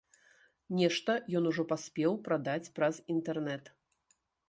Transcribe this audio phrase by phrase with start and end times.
[0.79, 3.75] Нешта ён ужо паспеў прадаць праз інтэрнет.